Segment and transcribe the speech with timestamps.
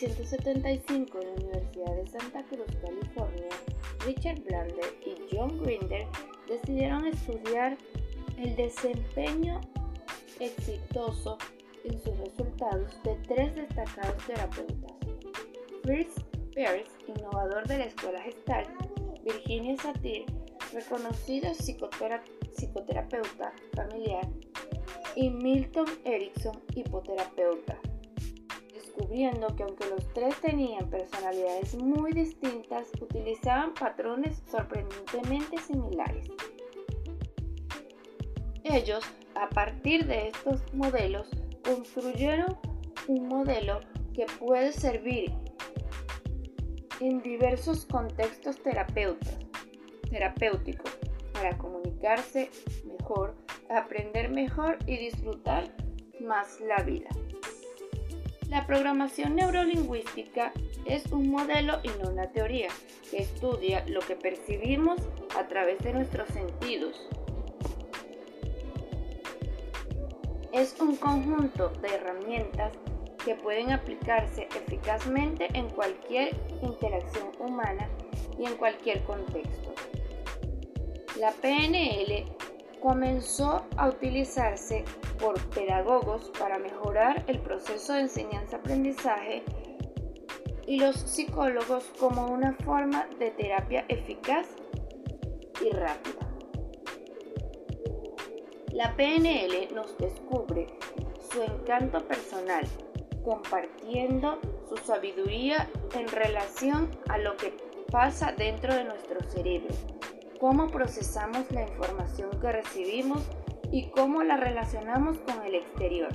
[0.00, 3.48] 1975 en la Universidad de Santa Cruz, California,
[4.04, 6.06] Richard Blander y John Grinder
[6.48, 7.78] decidieron estudiar
[8.36, 9.60] el desempeño
[10.40, 11.38] exitoso
[11.84, 14.92] en sus resultados de tres destacados terapeutas.
[15.84, 16.14] Fritz
[16.54, 18.68] Perls, innovador de la escuela Gestalt,
[19.22, 20.24] Virginia Satir,
[20.72, 24.28] reconocida psicoterapeuta familiar,
[25.14, 27.78] y Milton Erickson, hipoterapeuta,
[28.96, 36.28] descubriendo que aunque los tres tenían personalidades muy distintas, utilizaban patrones sorprendentemente similares.
[38.62, 41.28] Ellos, a partir de estos modelos,
[41.64, 42.56] construyeron
[43.08, 43.80] un modelo
[44.14, 45.32] que puede servir
[47.00, 49.38] en diversos contextos terapéuticos
[51.32, 52.50] para comunicarse
[52.84, 53.34] mejor,
[53.68, 55.74] aprender mejor y disfrutar
[56.20, 57.08] más la vida.
[58.54, 60.52] La programación neurolingüística
[60.86, 62.68] es un modelo y no una teoría
[63.10, 65.00] que estudia lo que percibimos
[65.36, 67.08] a través de nuestros sentidos.
[70.52, 72.72] Es un conjunto de herramientas
[73.24, 77.88] que pueden aplicarse eficazmente en cualquier interacción humana
[78.38, 79.74] y en cualquier contexto.
[81.18, 82.24] La PNL
[82.80, 84.84] comenzó a utilizarse
[85.24, 89.42] por pedagogos para mejorar el proceso de enseñanza-aprendizaje
[90.66, 94.46] y los psicólogos como una forma de terapia eficaz
[95.64, 96.28] y rápida.
[98.72, 100.66] La PNL nos descubre
[101.32, 102.66] su encanto personal
[103.24, 107.56] compartiendo su sabiduría en relación a lo que
[107.90, 109.74] pasa dentro de nuestro cerebro,
[110.38, 113.22] cómo procesamos la información que recibimos
[113.74, 116.10] y cómo la relacionamos con el exterior.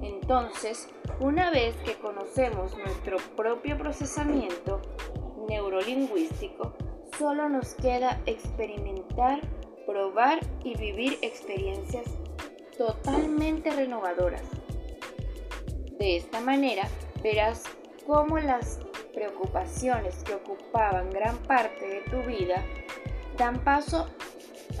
[0.00, 4.80] Entonces, una vez que conocemos nuestro propio procesamiento
[5.48, 6.74] neurolingüístico,
[7.18, 9.40] solo nos queda experimentar,
[9.84, 12.06] probar y vivir experiencias
[12.76, 14.44] totalmente renovadoras
[15.98, 16.88] de esta manera
[17.22, 17.64] verás
[18.06, 18.78] cómo las
[19.12, 22.64] preocupaciones que ocupaban gran parte de tu vida
[23.36, 24.08] dan paso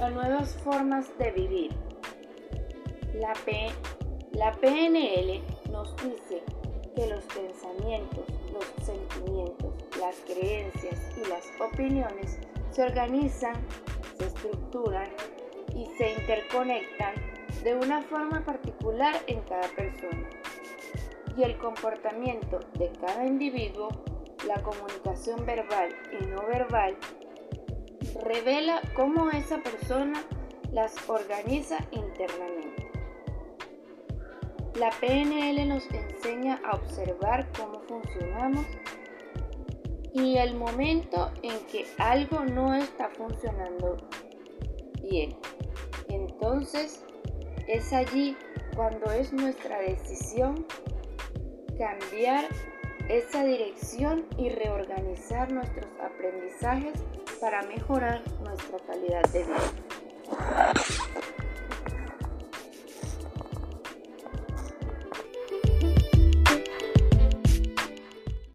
[0.00, 1.70] a nuevas formas de vivir.
[3.14, 3.34] La,
[4.32, 5.42] la PNL
[5.72, 6.42] nos dice
[6.94, 12.38] que los pensamientos, los sentimientos, las creencias y las opiniones
[12.70, 13.56] se organizan,
[14.18, 15.08] se estructuran
[15.74, 17.14] y se interconectan
[17.64, 20.28] de una forma particular en cada persona
[21.36, 23.88] y el comportamiento de cada individuo,
[24.46, 26.96] la comunicación verbal y no verbal,
[28.22, 30.22] revela cómo esa persona
[30.72, 32.90] las organiza internamente.
[34.78, 38.64] La PNL nos enseña a observar cómo funcionamos
[40.12, 43.96] y el momento en que algo no está funcionando
[45.02, 45.36] bien.
[46.08, 47.04] Entonces
[47.66, 48.36] es allí
[48.76, 50.66] cuando es nuestra decisión
[51.76, 52.44] cambiar
[53.08, 55.07] esa dirección y reorganizar
[55.46, 56.94] nuestros aprendizajes
[57.40, 59.72] para mejorar nuestra calidad de vida.